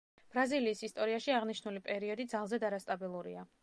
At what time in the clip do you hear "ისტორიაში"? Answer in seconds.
0.87-1.35